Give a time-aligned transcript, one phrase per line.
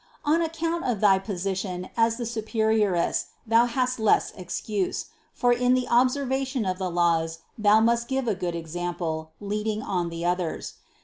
[0.25, 6.65] On account of thy position as superioress thou hast less excuse; for in the observation
[6.65, 10.73] of the laws thou must give a good example, leading on the others.